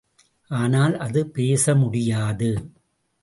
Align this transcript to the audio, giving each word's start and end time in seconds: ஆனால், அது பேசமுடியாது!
ஆனால், 0.51 0.97
அது 0.97 1.21
பேசமுடியாது! 1.27 2.49